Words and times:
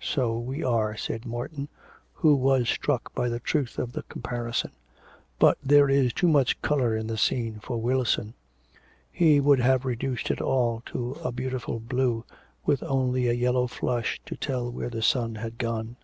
'So 0.00 0.38
we 0.38 0.64
are,' 0.64 0.96
said 0.96 1.26
Morton, 1.26 1.68
who 2.14 2.34
was 2.34 2.70
struck 2.70 3.14
by 3.14 3.28
the 3.28 3.38
truth 3.38 3.78
of 3.78 3.92
the 3.92 4.02
comparison. 4.04 4.70
'But 5.38 5.58
there 5.62 5.90
is 5.90 6.14
too 6.14 6.26
much 6.26 6.62
colour 6.62 6.96
in 6.96 7.06
the 7.06 7.18
scene 7.18 7.60
for 7.62 7.76
Wilson 7.76 8.32
he 9.12 9.40
would 9.40 9.60
have 9.60 9.84
reduced 9.84 10.30
it 10.30 10.40
all 10.40 10.82
to 10.86 11.18
a 11.22 11.30
beautiful 11.32 11.80
blue, 11.80 12.24
with 12.64 12.82
only 12.82 13.28
a 13.28 13.34
yellow 13.34 13.66
flush 13.66 14.18
to 14.24 14.34
tell 14.38 14.72
where 14.72 14.88
the 14.88 15.02
sun 15.02 15.34
had 15.34 15.58
gone.' 15.58 15.96